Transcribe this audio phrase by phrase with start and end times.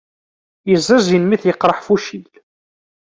[0.69, 2.25] Yeẓẓizin mi t-yeqreḥ fuccil.